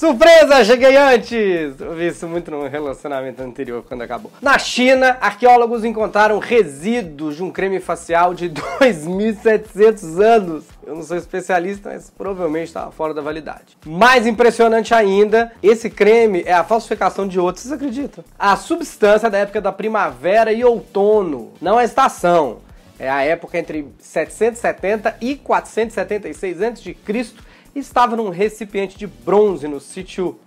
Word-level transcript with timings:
Surpresa, 0.00 0.64
cheguei 0.64 0.96
antes! 0.96 1.78
Eu 1.78 1.94
vi 1.94 2.06
isso 2.06 2.26
muito 2.26 2.50
no 2.50 2.66
relacionamento 2.66 3.42
anterior, 3.42 3.84
quando 3.86 4.00
acabou. 4.00 4.32
Na 4.40 4.58
China, 4.58 5.18
arqueólogos 5.20 5.84
encontraram 5.84 6.38
resíduos 6.38 7.36
de 7.36 7.42
um 7.42 7.50
creme 7.50 7.78
facial 7.80 8.32
de 8.32 8.48
2.700 8.80 10.18
anos. 10.18 10.64
Eu 10.86 10.94
não 10.94 11.02
sou 11.02 11.18
especialista, 11.18 11.90
mas 11.92 12.08
provavelmente 12.08 12.68
estava 12.68 12.90
fora 12.90 13.12
da 13.12 13.20
validade. 13.20 13.76
Mais 13.84 14.26
impressionante 14.26 14.94
ainda, 14.94 15.52
esse 15.62 15.90
creme 15.90 16.44
é 16.46 16.54
a 16.54 16.64
falsificação 16.64 17.28
de 17.28 17.38
outros, 17.38 17.64
vocês 17.64 17.74
acreditam? 17.74 18.24
A 18.38 18.56
substância 18.56 19.28
da 19.28 19.36
época 19.36 19.60
da 19.60 19.70
primavera 19.70 20.50
e 20.50 20.64
outono, 20.64 21.52
não 21.60 21.76
a 21.76 21.84
estação. 21.84 22.60
É 22.98 23.10
a 23.10 23.22
época 23.22 23.58
entre 23.58 23.86
770 23.98 25.16
e 25.20 25.36
476 25.36 26.62
a.C 26.62 27.49
estava 27.74 28.16
num 28.16 28.30
recipiente 28.30 28.98
de 28.98 29.06
bronze 29.06 29.68
no 29.68 29.80
sítio. 29.80 30.38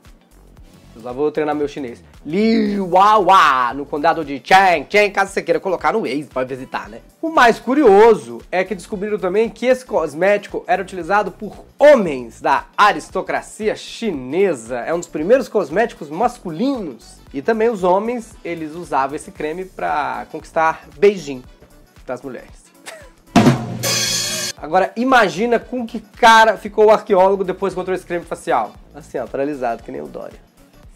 Lá 1.01 1.11
vou 1.11 1.31
treinar 1.31 1.55
meu 1.55 1.67
chinês. 1.67 2.03
Liuawa, 2.23 3.73
no 3.73 3.85
condado 3.85 4.23
de 4.23 4.39
Chang. 4.43 4.85
Chang, 4.89 5.09
caso 5.09 5.31
você 5.31 5.41
queira 5.41 5.59
colocar 5.59 5.91
no 5.91 6.01
Waze 6.01 6.29
para 6.31 6.45
visitar, 6.45 6.87
né? 6.87 6.99
O 7.19 7.29
mais 7.29 7.59
curioso 7.59 8.39
é 8.51 8.63
que 8.63 8.75
descobriram 8.75 9.17
também 9.17 9.49
que 9.49 9.65
esse 9.65 9.83
cosmético 9.83 10.63
era 10.67 10.81
utilizado 10.81 11.31
por 11.31 11.65
homens 11.79 12.39
da 12.39 12.65
aristocracia 12.77 13.75
chinesa. 13.75 14.79
É 14.79 14.93
um 14.93 14.99
dos 14.99 15.07
primeiros 15.07 15.47
cosméticos 15.47 16.09
masculinos. 16.09 17.17
E 17.33 17.41
também 17.41 17.69
os 17.69 17.83
homens, 17.83 18.35
eles 18.45 18.75
usavam 18.75 19.15
esse 19.15 19.31
creme 19.31 19.65
para 19.65 20.27
conquistar 20.31 20.87
beijinho 20.99 21.43
das 22.05 22.21
mulheres. 22.21 22.62
Agora, 24.63 24.93
imagina 24.95 25.59
com 25.59 25.85
que 25.85 25.99
cara 25.99 26.55
ficou 26.55 26.85
o 26.85 26.89
arqueólogo 26.89 27.43
depois 27.43 27.73
que 27.73 27.77
encontrou 27.77 27.93
esse 27.93 28.05
creme 28.05 28.23
facial. 28.23 28.73
Assim, 28.95 29.17
ó, 29.17 29.27
paralisado, 29.27 29.83
que 29.83 29.91
nem 29.91 29.99
o 29.99 30.07
Dória. 30.07 30.39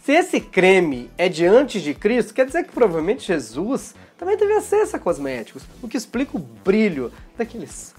Se 0.05 0.13
esse 0.13 0.39
creme 0.39 1.11
é 1.17 1.27
de 1.27 1.45
antes 1.45 1.81
de 1.81 1.93
Cristo, 1.93 2.33
quer 2.33 2.45
dizer 2.45 2.63
que 2.63 2.71
provavelmente 2.71 3.27
Jesus 3.27 3.93
também 4.17 4.37
teve 4.37 4.53
acesso 4.53 4.95
a 4.95 4.99
cosméticos, 4.99 5.63
o 5.83 5.87
que 5.89 5.97
explica 5.97 6.37
o 6.37 6.39
brilho 6.39 7.11
daqueles 7.37 7.93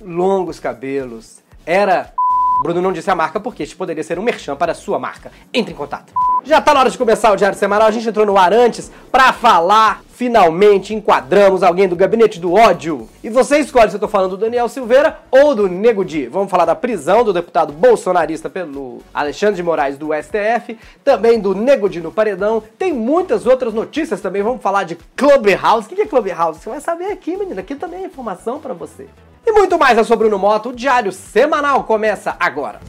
longos 0.00 0.58
cabelos. 0.58 1.40
Era 1.66 2.14
Bruno 2.60 2.82
não 2.82 2.92
disse 2.92 3.10
a 3.10 3.14
marca 3.14 3.38
porque 3.38 3.62
este 3.62 3.76
poderia 3.76 4.02
ser 4.02 4.18
um 4.18 4.22
merchan 4.22 4.56
para 4.56 4.74
sua 4.74 4.98
marca. 4.98 5.30
Entre 5.54 5.72
em 5.72 5.76
contato. 5.76 6.12
Já 6.44 6.60
tá 6.60 6.74
na 6.74 6.80
hora 6.80 6.90
de 6.90 6.98
começar 6.98 7.30
o 7.32 7.36
Diário 7.36 7.56
Semanal. 7.56 7.86
A 7.86 7.90
gente 7.92 8.08
entrou 8.08 8.26
no 8.26 8.36
ar 8.36 8.52
antes 8.52 8.90
para 9.12 9.32
falar. 9.32 10.02
Finalmente 10.18 10.92
enquadramos 10.92 11.62
alguém 11.62 11.86
do 11.86 11.94
gabinete 11.94 12.40
do 12.40 12.52
ódio. 12.52 13.08
E 13.22 13.30
você 13.30 13.58
escolhe 13.58 13.88
se 13.88 13.94
eu 13.94 14.00
tô 14.00 14.08
falando 14.08 14.30
do 14.30 14.36
Daniel 14.36 14.68
Silveira 14.68 15.20
ou 15.30 15.54
do 15.54 15.68
Nego 15.68 16.04
Di. 16.04 16.26
Vamos 16.26 16.50
falar 16.50 16.64
da 16.64 16.74
prisão 16.74 17.22
do 17.22 17.32
deputado 17.32 17.72
bolsonarista 17.72 18.50
pelo 18.50 18.98
Alexandre 19.14 19.54
de 19.54 19.62
Moraes 19.62 19.96
do 19.96 20.08
STF, 20.12 20.76
também 21.04 21.38
do 21.38 21.54
Nego 21.54 21.88
Di 21.88 22.00
no 22.00 22.10
paredão. 22.10 22.60
Tem 22.76 22.92
muitas 22.92 23.46
outras 23.46 23.72
notícias 23.72 24.20
também. 24.20 24.42
Vamos 24.42 24.60
falar 24.60 24.82
de 24.82 24.98
Clubhouse. 25.14 25.86
O 25.86 25.94
que 25.94 26.02
é 26.02 26.06
Clubhouse? 26.06 26.58
Você 26.58 26.68
vai 26.68 26.80
saber 26.80 27.12
aqui, 27.12 27.36
menina. 27.36 27.60
Aqui 27.60 27.76
também 27.76 28.02
é 28.02 28.06
informação 28.06 28.58
para 28.58 28.74
você. 28.74 29.06
E 29.46 29.52
muito 29.52 29.78
mais, 29.78 29.96
eu 29.96 30.04
sou 30.04 30.16
Bruno 30.16 30.38
Moto, 30.38 30.70
o 30.70 30.74
Diário 30.74 31.12
Semanal 31.12 31.84
começa 31.84 32.36
agora. 32.38 32.80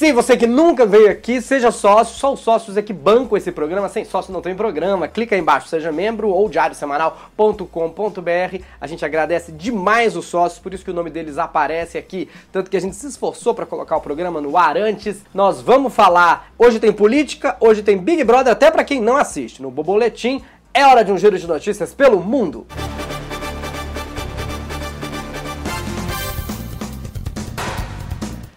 Se 0.00 0.14
você 0.14 0.34
que 0.34 0.46
nunca 0.46 0.86
veio 0.86 1.10
aqui, 1.10 1.42
seja 1.42 1.70
sócio, 1.70 2.16
só 2.16 2.32
os 2.32 2.40
sócios 2.40 2.78
é 2.78 2.80
que 2.80 2.90
bancam 2.90 3.36
esse 3.36 3.52
programa, 3.52 3.86
sem 3.86 4.02
sócio 4.02 4.32
não 4.32 4.40
tem 4.40 4.54
programa. 4.54 5.06
Clica 5.06 5.34
aí 5.34 5.40
embaixo, 5.42 5.68
seja 5.68 5.92
membro 5.92 6.30
ou 6.30 6.48
diariosemanal.com.br. 6.48 8.64
A 8.80 8.86
gente 8.86 9.04
agradece 9.04 9.52
demais 9.52 10.16
os 10.16 10.24
sócios, 10.24 10.58
por 10.58 10.72
isso 10.72 10.86
que 10.86 10.90
o 10.90 10.94
nome 10.94 11.10
deles 11.10 11.36
aparece 11.36 11.98
aqui, 11.98 12.30
tanto 12.50 12.70
que 12.70 12.78
a 12.78 12.80
gente 12.80 12.96
se 12.96 13.08
esforçou 13.08 13.52
para 13.52 13.66
colocar 13.66 13.98
o 13.98 14.00
programa 14.00 14.40
no 14.40 14.56
ar 14.56 14.78
antes. 14.78 15.22
Nós 15.34 15.60
vamos 15.60 15.92
falar, 15.92 16.50
hoje 16.58 16.80
tem 16.80 16.94
política, 16.94 17.58
hoje 17.60 17.82
tem 17.82 17.98
Big 17.98 18.24
Brother, 18.24 18.54
até 18.54 18.70
para 18.70 18.84
quem 18.84 19.02
não 19.02 19.18
assiste. 19.18 19.60
No 19.60 19.70
Boboletim 19.70 20.42
é 20.72 20.86
hora 20.86 21.04
de 21.04 21.12
um 21.12 21.18
giro 21.18 21.38
de 21.38 21.46
notícias 21.46 21.92
pelo 21.92 22.20
mundo. 22.20 22.66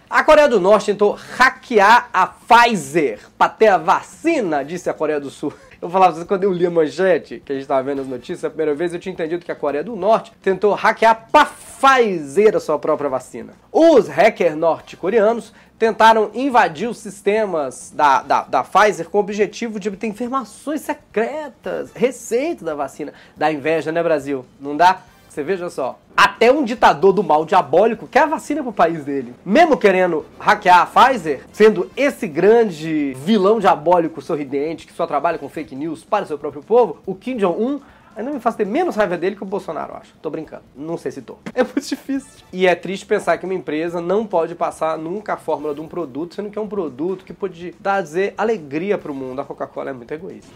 A 0.08 0.22
Coreia 0.22 0.48
do 0.48 0.60
Norte 0.60 0.86
tentou 0.86 1.18
hackear 1.36 2.08
a 2.12 2.26
Pfizer 2.26 3.18
para 3.36 3.48
ter 3.48 3.66
a 3.66 3.78
vacina, 3.78 4.64
disse 4.64 4.88
a 4.88 4.94
Coreia 4.94 5.18
do 5.18 5.28
Sul. 5.28 5.52
Eu 5.82 5.90
falava 5.90 6.24
quando 6.24 6.44
eu 6.44 6.52
li 6.52 6.64
a 6.64 6.70
manchete, 6.70 7.42
que 7.44 7.52
a 7.52 7.54
gente 7.54 7.64
estava 7.64 7.82
vendo 7.82 8.00
as 8.00 8.08
notícias, 8.08 8.42
a 8.42 8.48
primeira 8.48 8.74
vez 8.74 8.94
eu 8.94 8.98
tinha 8.98 9.12
entendido 9.12 9.44
que 9.44 9.52
a 9.52 9.54
Coreia 9.54 9.84
do 9.84 9.94
Norte 9.94 10.32
tentou 10.40 10.72
hackear 10.72 11.28
para 11.30 11.44
fazer 11.84 12.56
a 12.56 12.60
sua 12.60 12.78
própria 12.78 13.10
vacina. 13.10 13.52
Os 13.70 14.08
hackers 14.08 14.56
norte-coreanos 14.56 15.52
tentaram 15.78 16.30
invadir 16.32 16.88
os 16.88 16.96
sistemas 16.96 17.92
da, 17.94 18.22
da, 18.22 18.42
da 18.44 18.64
Pfizer 18.64 19.10
com 19.10 19.18
o 19.18 19.20
objetivo 19.20 19.78
de 19.78 19.90
obter 19.90 20.06
informações 20.06 20.80
secretas, 20.80 21.90
receita 21.94 22.64
da 22.64 22.74
vacina. 22.74 23.12
Da 23.36 23.52
inveja, 23.52 23.92
né, 23.92 24.02
Brasil? 24.02 24.46
Não 24.58 24.74
dá? 24.74 25.02
Você 25.28 25.42
veja 25.42 25.68
só. 25.68 25.98
Até 26.16 26.50
um 26.50 26.64
ditador 26.64 27.12
do 27.12 27.22
mal 27.22 27.44
diabólico 27.44 28.06
quer 28.06 28.22
a 28.22 28.26
vacina 28.26 28.62
pro 28.62 28.72
país 28.72 29.04
dele. 29.04 29.34
Mesmo 29.44 29.76
querendo 29.76 30.24
hackear 30.38 30.80
a 30.80 30.86
Pfizer, 30.86 31.42
sendo 31.52 31.90
esse 31.94 32.26
grande 32.26 33.12
vilão 33.18 33.60
diabólico 33.60 34.22
sorridente 34.22 34.86
que 34.86 34.92
só 34.94 35.06
trabalha 35.06 35.36
com 35.36 35.50
fake 35.50 35.76
news 35.76 36.02
para 36.02 36.24
o 36.24 36.28
seu 36.28 36.38
próprio 36.38 36.62
povo, 36.62 37.02
o 37.04 37.14
Kim 37.14 37.36
Jong-un 37.36 37.80
ainda 38.16 38.30
me 38.30 38.40
faz 38.40 38.54
ter 38.54 38.66
menos 38.66 38.96
raiva 38.96 39.16
dele 39.16 39.36
que 39.36 39.42
o 39.42 39.46
Bolsonaro, 39.46 39.94
acho. 39.96 40.14
Tô 40.22 40.30
brincando. 40.30 40.62
Não 40.74 40.96
sei 40.96 41.10
se 41.10 41.22
tô. 41.22 41.36
É 41.54 41.62
muito 41.62 41.80
difícil. 41.80 42.44
E 42.52 42.66
é 42.66 42.74
triste 42.74 43.06
pensar 43.06 43.38
que 43.38 43.44
uma 43.44 43.54
empresa 43.54 44.00
não 44.00 44.26
pode 44.26 44.54
passar 44.54 44.98
nunca 44.98 45.34
a 45.34 45.36
fórmula 45.36 45.74
de 45.74 45.80
um 45.80 45.88
produto, 45.88 46.34
sendo 46.34 46.50
que 46.50 46.58
é 46.58 46.62
um 46.62 46.68
produto 46.68 47.24
que 47.24 47.32
pode 47.32 47.74
dar 47.80 48.02
dizer 48.02 48.34
alegria 48.36 48.98
pro 48.98 49.14
mundo. 49.14 49.40
A 49.40 49.44
Coca-Cola 49.44 49.90
é 49.90 49.92
muito 49.92 50.12
egoísta. 50.12 50.52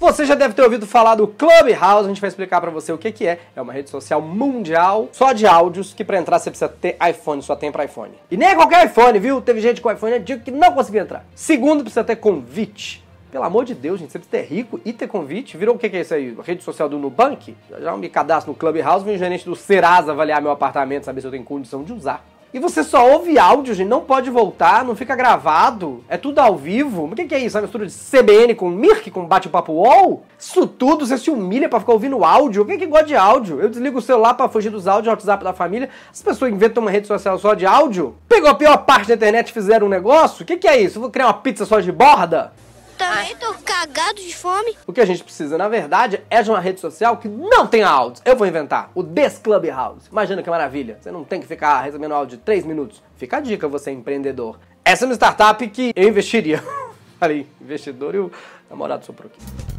Você 0.00 0.24
já 0.24 0.36
deve 0.36 0.54
ter 0.54 0.62
ouvido 0.62 0.86
falar 0.86 1.16
do 1.16 1.26
Clubhouse, 1.26 2.04
a 2.04 2.08
gente 2.08 2.20
vai 2.20 2.28
explicar 2.28 2.60
para 2.60 2.70
você 2.70 2.92
o 2.92 2.98
que, 2.98 3.10
que 3.10 3.26
é. 3.26 3.40
É 3.56 3.60
uma 3.60 3.72
rede 3.72 3.90
social 3.90 4.22
mundial 4.22 5.08
só 5.10 5.32
de 5.32 5.44
áudios 5.44 5.92
que 5.92 6.04
para 6.04 6.18
entrar 6.18 6.38
você 6.38 6.50
precisa 6.50 6.68
ter 6.68 6.96
iPhone, 7.10 7.42
só 7.42 7.56
tem 7.56 7.72
para 7.72 7.84
iPhone. 7.84 8.12
E 8.30 8.36
nem 8.36 8.48
é 8.48 8.54
qualquer 8.54 8.86
iPhone, 8.86 9.18
viu? 9.18 9.40
Teve 9.40 9.60
gente 9.60 9.80
com 9.80 9.90
iPhone 9.90 10.14
antigo 10.14 10.44
que 10.44 10.52
não 10.52 10.72
conseguiu 10.72 11.02
entrar. 11.02 11.26
Segundo, 11.34 11.82
precisa 11.82 12.04
ter 12.04 12.14
convite. 12.14 13.04
Pelo 13.30 13.44
amor 13.44 13.64
de 13.64 13.74
Deus, 13.74 14.00
gente, 14.00 14.10
você 14.10 14.18
precisa 14.18 14.42
ter 14.42 14.54
rico 14.54 14.80
e 14.84 14.92
ter 14.92 15.06
convite. 15.06 15.56
Virou 15.56 15.74
o 15.74 15.78
que, 15.78 15.88
que 15.90 15.96
é 15.98 16.00
isso 16.00 16.14
aí? 16.14 16.34
A 16.38 16.42
rede 16.42 16.62
social 16.62 16.88
do 16.88 16.98
Nubank? 16.98 17.54
Já 17.80 17.96
me 17.96 18.08
cadastro 18.08 18.52
no 18.52 18.58
Clubhouse, 18.58 19.04
vem 19.04 19.16
o 19.16 19.18
gerente 19.18 19.44
do 19.44 19.54
Serasa 19.54 20.12
avaliar 20.12 20.40
meu 20.40 20.50
apartamento, 20.50 21.04
saber 21.04 21.20
se 21.20 21.26
eu 21.26 21.30
tenho 21.30 21.44
condição 21.44 21.82
de 21.82 21.92
usar. 21.92 22.24
E 22.52 22.58
você 22.58 22.82
só 22.82 23.06
ouve 23.12 23.38
áudio, 23.38 23.74
gente, 23.74 23.88
não 23.88 24.00
pode 24.00 24.30
voltar, 24.30 24.82
não 24.82 24.96
fica 24.96 25.14
gravado, 25.14 26.02
é 26.08 26.16
tudo 26.16 26.38
ao 26.38 26.56
vivo. 26.56 27.04
O 27.04 27.14
que, 27.14 27.26
que 27.26 27.34
é 27.34 27.38
isso? 27.38 27.58
É 27.58 27.60
uma 27.60 27.66
mistura 27.66 27.84
de 27.84 27.92
CBN 27.92 28.54
com 28.54 28.70
Mirk, 28.70 29.10
com 29.10 29.26
bate-papo 29.26 29.70
UOL? 29.70 30.24
Isso 30.38 30.66
tudo, 30.66 31.04
você 31.04 31.18
se 31.18 31.30
humilha 31.30 31.68
para 31.68 31.80
ficar 31.80 31.92
ouvindo 31.92 32.24
áudio? 32.24 32.64
Quem 32.64 32.78
que 32.78 32.86
gosta 32.86 33.04
de 33.04 33.14
áudio? 33.14 33.60
Eu 33.60 33.68
desligo 33.68 33.98
o 33.98 34.02
celular 34.02 34.32
para 34.32 34.48
fugir 34.48 34.70
dos 34.70 34.88
áudios, 34.88 35.12
WhatsApp 35.12 35.44
da 35.44 35.52
família. 35.52 35.90
As 36.10 36.22
pessoas 36.22 36.50
inventam 36.50 36.82
uma 36.82 36.90
rede 36.90 37.06
social 37.06 37.38
só 37.38 37.52
de 37.52 37.66
áudio? 37.66 38.14
Pegou 38.26 38.48
a 38.48 38.54
pior 38.54 38.78
parte 38.78 39.08
da 39.08 39.14
internet 39.14 39.50
e 39.50 39.52
fizeram 39.52 39.86
um 39.86 39.90
negócio? 39.90 40.42
O 40.42 40.46
que, 40.46 40.56
que 40.56 40.66
é 40.66 40.80
isso? 40.80 40.96
Eu 40.96 41.02
vou 41.02 41.10
criar 41.10 41.26
uma 41.26 41.34
pizza 41.34 41.66
só 41.66 41.80
de 41.80 41.92
borda? 41.92 42.54
Também 42.98 43.36
tô 43.36 43.54
cagado 43.64 44.20
de 44.20 44.34
fome. 44.34 44.76
O 44.84 44.92
que 44.92 45.00
a 45.00 45.06
gente 45.06 45.22
precisa, 45.22 45.56
na 45.56 45.68
verdade, 45.68 46.20
é 46.28 46.42
de 46.42 46.50
uma 46.50 46.58
rede 46.58 46.80
social 46.80 47.16
que 47.16 47.28
não 47.28 47.64
tenha 47.64 47.88
áudios. 47.88 48.20
Eu 48.24 48.34
vou 48.34 48.44
inventar 48.44 48.90
o 48.92 49.04
Des 49.04 49.38
Clubhouse. 49.38 50.08
Imagina 50.10 50.42
que 50.42 50.50
maravilha. 50.50 50.98
Você 51.00 51.12
não 51.12 51.22
tem 51.22 51.40
que 51.40 51.46
ficar 51.46 51.80
recebendo 51.80 52.12
áudio 52.12 52.36
de 52.36 52.42
3 52.42 52.66
minutos. 52.66 53.00
Fica 53.16 53.36
a 53.36 53.40
dica, 53.40 53.68
você 53.68 53.92
empreendedor. 53.92 54.58
Essa 54.84 55.04
é 55.04 55.06
uma 55.06 55.14
startup 55.14 55.68
que 55.68 55.92
eu 55.94 56.08
investiria. 56.08 56.60
Falei, 57.20 57.46
investidor 57.60 58.16
e 58.16 58.18
o 58.18 58.32
namorado 58.68 59.06
soprou 59.06 59.30
aqui. 59.32 59.77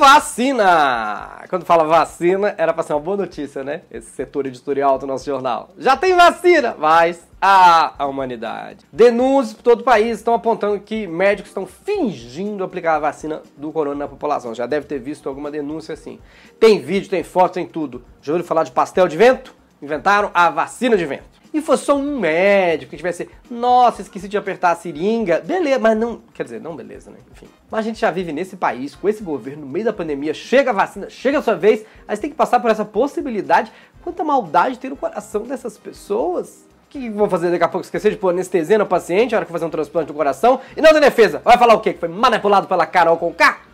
Vacina! 0.00 1.44
Quando 1.50 1.66
fala 1.66 1.84
vacina, 1.84 2.54
era 2.56 2.72
pra 2.72 2.82
ser 2.82 2.94
uma 2.94 3.00
boa 3.00 3.18
notícia, 3.18 3.62
né? 3.62 3.82
Esse 3.90 4.08
setor 4.08 4.46
editorial 4.46 4.98
do 4.98 5.06
nosso 5.06 5.26
jornal. 5.26 5.68
Já 5.76 5.94
tem 5.94 6.16
vacina, 6.16 6.74
mas 6.78 7.28
a, 7.38 8.06
humanidade. 8.06 8.86
Denúncias 8.90 9.52
por 9.54 9.62
todo 9.62 9.80
o 9.82 9.84
país 9.84 10.16
estão 10.16 10.32
apontando 10.32 10.80
que 10.80 11.06
médicos 11.06 11.50
estão 11.50 11.66
fingindo 11.66 12.64
aplicar 12.64 12.96
a 12.96 12.98
vacina 12.98 13.42
do 13.58 13.70
corona 13.72 13.98
na 13.98 14.08
população. 14.08 14.54
Já 14.54 14.64
deve 14.64 14.86
ter 14.86 14.98
visto 14.98 15.28
alguma 15.28 15.50
denúncia 15.50 15.92
assim. 15.92 16.18
Tem 16.58 16.80
vídeo, 16.80 17.10
tem 17.10 17.22
foto, 17.22 17.52
tem 17.52 17.66
tudo. 17.66 18.02
Já 18.22 18.32
ouviu 18.32 18.46
falar 18.46 18.64
de 18.64 18.72
pastel 18.72 19.06
de 19.06 19.18
vento? 19.18 19.54
Inventaram 19.82 20.30
a 20.32 20.48
vacina 20.48 20.96
de 20.96 21.04
vento. 21.04 21.29
E 21.52 21.60
fosse 21.60 21.84
só 21.84 21.96
um 21.96 22.18
médico 22.18 22.90
que 22.90 22.96
tivesse, 22.96 23.28
nossa, 23.50 24.02
esqueci 24.02 24.28
de 24.28 24.36
apertar 24.36 24.70
a 24.70 24.76
seringa, 24.76 25.40
beleza, 25.40 25.80
mas 25.80 25.98
não, 25.98 26.20
quer 26.32 26.44
dizer, 26.44 26.60
não 26.60 26.76
beleza, 26.76 27.10
né? 27.10 27.18
Enfim. 27.32 27.46
Mas 27.68 27.80
a 27.80 27.82
gente 27.82 28.00
já 28.00 28.10
vive 28.10 28.32
nesse 28.32 28.56
país, 28.56 28.94
com 28.94 29.08
esse 29.08 29.22
governo, 29.22 29.62
no 29.62 29.68
meio 29.68 29.84
da 29.84 29.92
pandemia, 29.92 30.32
chega 30.32 30.70
a 30.70 30.72
vacina, 30.72 31.10
chega 31.10 31.38
a 31.38 31.42
sua 31.42 31.56
vez, 31.56 31.84
aí 32.06 32.14
você 32.14 32.22
tem 32.22 32.30
que 32.30 32.36
passar 32.36 32.60
por 32.60 32.70
essa 32.70 32.84
possibilidade. 32.84 33.72
Quanta 34.02 34.22
maldade 34.22 34.78
tem 34.78 34.90
no 34.90 34.96
coração 34.96 35.42
dessas 35.42 35.76
pessoas 35.76 36.68
que 36.88 37.10
vão 37.10 37.28
fazer 37.28 37.50
daqui 37.50 37.64
a 37.64 37.68
pouco? 37.68 37.84
Esquecer 37.84 38.10
de 38.10 38.16
pôr 38.16 38.30
anestesia 38.30 38.78
no 38.78 38.86
paciente 38.86 39.32
na 39.32 39.38
hora 39.38 39.46
que 39.46 39.52
fazer 39.52 39.64
um 39.64 39.70
transplante 39.70 40.06
do 40.06 40.14
coração? 40.14 40.60
E 40.76 40.80
não 40.80 40.92
tem 40.92 41.00
defesa. 41.00 41.40
Vai 41.44 41.58
falar 41.58 41.74
o 41.74 41.80
quê? 41.80 41.92
Que 41.92 42.00
foi 42.00 42.08
manipulado 42.08 42.68
pela 42.68 42.86
Carol 42.86 43.16
com 43.16 43.32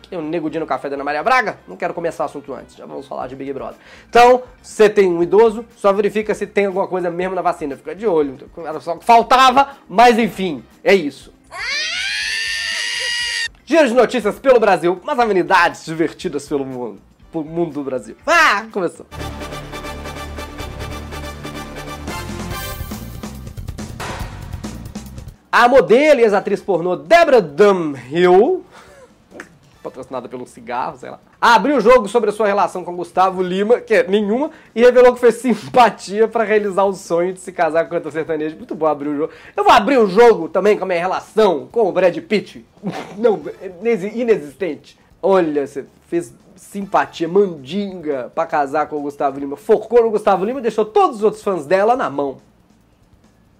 Tem 0.09 0.17
um 0.17 0.21
negudinho 0.21 0.61
no 0.61 0.67
café 0.67 0.89
da 0.89 0.95
Ana 0.95 1.03
Maria 1.03 1.21
Braga? 1.21 1.59
Não 1.67 1.75
quero 1.75 1.93
começar 1.93 2.23
o 2.23 2.25
assunto 2.27 2.53
antes, 2.53 2.77
já 2.77 2.85
vamos 2.85 3.05
falar 3.05 3.27
de 3.27 3.35
Big 3.35 3.51
Brother. 3.51 3.75
Então, 4.09 4.43
você 4.61 4.89
tem 4.89 5.09
um 5.09 5.21
idoso, 5.21 5.65
só 5.75 5.91
verifica 5.91 6.33
se 6.33 6.47
tem 6.47 6.65
alguma 6.65 6.87
coisa 6.87 7.11
mesmo 7.11 7.35
na 7.35 7.41
vacina, 7.41 7.75
fica 7.75 7.93
de 7.93 8.07
olho. 8.07 8.37
Era 8.57 8.79
só 8.79 8.95
que 8.95 9.03
faltava, 9.03 9.77
mas 9.89 10.17
enfim, 10.17 10.63
é 10.81 10.95
isso. 10.95 11.33
Giro 13.65 13.85
de 13.85 13.93
notícias 13.93 14.39
pelo 14.39 14.61
Brasil, 14.61 14.97
umas 15.03 15.19
amenidades 15.19 15.83
divertidas 15.83 16.47
pelo 16.47 16.65
mundo, 16.65 17.01
pelo 17.29 17.43
mundo 17.43 17.73
do 17.73 17.83
Brasil. 17.83 18.15
Ah, 18.25 18.65
começou. 18.71 19.05
A 25.51 25.67
modelo 25.67 26.21
e 26.21 26.23
ex-atriz 26.23 26.61
pornô 26.61 26.95
Deborah 26.95 27.41
Dunhill, 27.41 28.63
patrocinada 29.89 30.27
pelo 30.27 30.45
cigarro, 30.45 30.97
sei 30.97 31.09
lá, 31.09 31.19
abriu 31.39 31.77
o 31.77 31.81
jogo 31.81 32.07
sobre 32.07 32.29
a 32.29 32.33
sua 32.33 32.47
relação 32.47 32.83
com 32.83 32.95
Gustavo 32.95 33.41
Lima, 33.41 33.79
que 33.79 33.93
é 33.93 34.07
nenhuma, 34.07 34.51
e 34.75 34.81
revelou 34.81 35.13
que 35.13 35.19
fez 35.19 35.35
simpatia 35.35 36.27
para 36.27 36.43
realizar 36.43 36.83
o 36.83 36.93
sonho 36.93 37.33
de 37.33 37.39
se 37.39 37.51
casar 37.51 37.87
com 37.87 37.95
o 37.95 38.01
cantor. 38.01 38.13
Muito 38.55 38.75
bom 38.75 38.85
abrir 38.85 39.09
o 39.09 39.17
jogo. 39.17 39.33
Eu 39.55 39.63
vou 39.63 39.73
abrir 39.73 39.97
o 39.97 40.07
jogo 40.07 40.49
também 40.49 40.77
com 40.77 40.83
a 40.83 40.87
minha 40.87 40.99
relação 40.99 41.67
com 41.71 41.87
o 41.87 41.91
Brad 41.91 42.17
Pitt. 42.17 42.65
Não, 43.17 43.39
inexistente. 44.13 44.99
Olha, 45.21 45.65
você 45.65 45.85
fez 46.07 46.33
simpatia, 46.55 47.27
mandinga 47.27 48.31
pra 48.33 48.45
casar 48.45 48.87
com 48.87 48.97
o 48.97 49.01
Gustavo 49.01 49.39
Lima. 49.39 49.55
Focou 49.55 50.03
no 50.03 50.11
Gustavo 50.11 50.43
Lima 50.43 50.59
e 50.59 50.63
deixou 50.63 50.85
todos 50.85 51.17
os 51.17 51.23
outros 51.23 51.43
fãs 51.43 51.65
dela 51.65 51.95
na 51.95 52.09
mão. 52.09 52.37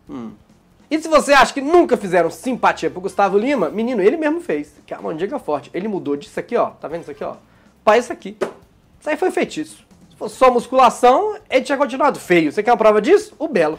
Hum. 0.10 0.32
E 0.90 1.00
se 1.00 1.08
você 1.10 1.34
acha 1.34 1.54
que 1.54 1.60
nunca 1.60 1.98
fizeram 1.98 2.30
simpatia 2.30 2.90
pro 2.90 3.02
Gustavo 3.02 3.38
Lima, 3.38 3.70
menino, 3.70 4.02
ele 4.02 4.16
mesmo 4.16 4.40
fez. 4.40 4.74
Que 4.86 4.94
é 4.94 4.98
uma 4.98 5.12
mandinga 5.12 5.38
forte. 5.38 5.70
Ele 5.74 5.88
mudou 5.88 6.16
disso 6.16 6.40
aqui, 6.40 6.56
ó. 6.56 6.70
Tá 6.70 6.88
vendo 6.88 7.02
isso 7.02 7.12
aqui, 7.12 7.24
ó? 7.24 7.36
Pra 7.84 7.98
isso 7.98 8.12
aqui. 8.12 8.38
Isso 9.00 9.10
aí 9.10 9.18
foi 9.18 9.30
feitiço. 9.30 9.86
Se 10.10 10.16
fosse 10.16 10.36
só 10.36 10.50
musculação, 10.50 11.38
ele 11.50 11.66
tinha 11.66 11.78
continuado 11.78 12.20
feio. 12.20 12.52
Você 12.52 12.64
quer 12.64 12.72
uma 12.72 12.78
prova 12.78 13.02
disso? 13.02 13.36
O 13.38 13.50
Belo. 13.50 13.78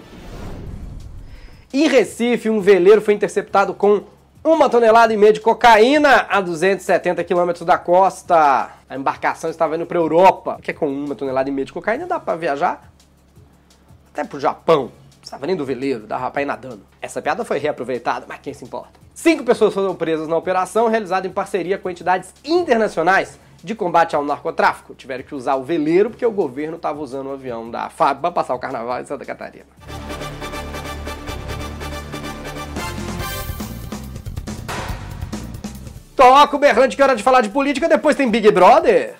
Em 1.73 1.89
Recife, 1.89 2.51
um 2.51 2.61
veleiro 2.61 3.01
foi 3.01 3.15
interceptado 3.15 3.73
com 3.73 4.03
uma 4.45 4.69
tonelada 4.69 5.13
e 5.13 5.17
meia 5.17 5.33
de 5.33 5.41
cocaína 5.41 6.27
a 6.29 6.41
270 6.41 7.25
quilômetros 7.25 7.65
da 7.65 7.79
costa. 7.79 8.71
A 8.89 8.97
embarcação 8.97 9.49
estava 9.49 9.77
indo 9.77 9.87
para 9.87 9.99
Europa. 9.99 10.59
Que 10.63 10.73
é 10.73 10.75
com 10.75 10.89
uma 10.89 11.15
tonelada 11.15 11.49
e 11.49 11.53
meia 11.53 11.65
de 11.65 11.73
cocaína 11.73 12.07
dá 12.07 12.21
para 12.21 12.37
viajar 12.37 12.91
até 14.13 14.25
pro 14.25 14.39
Japão. 14.39 14.91
Estava 15.29 15.47
nem 15.47 15.55
do 15.55 15.63
veleiro, 15.63 16.07
dava 16.07 16.31
pra 16.31 16.41
ir 16.41 16.47
nadando. 16.47 16.81
Essa 17.03 17.21
piada 17.21 17.45
foi 17.45 17.59
reaproveitada, 17.59 18.25
mas 18.27 18.39
quem 18.41 18.55
se 18.55 18.65
importa? 18.65 18.99
Cinco 19.13 19.45
pessoas 19.45 19.75
foram 19.75 19.95
presas 19.95 20.27
na 20.27 20.35
operação 20.35 20.89
realizada 20.89 21.27
em 21.27 21.31
parceria 21.31 21.77
com 21.77 21.91
entidades 21.91 22.33
internacionais 22.43 23.39
de 23.63 23.75
combate 23.75 24.17
ao 24.17 24.25
narcotráfico. 24.25 24.95
Tiveram 24.95 25.23
que 25.23 25.35
usar 25.35 25.57
o 25.57 25.63
veleiro 25.63 26.09
porque 26.09 26.25
o 26.25 26.31
governo 26.31 26.77
estava 26.77 26.99
usando 27.03 27.27
o 27.27 27.33
avião 27.35 27.71
da 27.71 27.91
FAB 27.91 28.23
para 28.23 28.31
passar 28.31 28.55
o 28.55 28.59
carnaval 28.59 29.03
em 29.03 29.05
Santa 29.05 29.27
Catarina. 29.27 29.67
Toca 36.17 36.57
o 36.57 36.59
berrante 36.59 36.97
que 36.97 37.03
é 37.03 37.05
hora 37.05 37.15
de 37.15 37.23
falar 37.23 37.43
de 37.43 37.51
política, 37.51 37.87
depois 37.87 38.17
tem 38.17 38.31
Big 38.31 38.51
Brother. 38.51 39.15